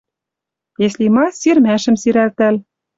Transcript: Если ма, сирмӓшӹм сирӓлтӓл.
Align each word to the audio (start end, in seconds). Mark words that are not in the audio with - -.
Если 0.85 1.05
ма, 1.15 1.25
сирмӓшӹм 1.39 1.95
сирӓлтӓл. 2.01 2.55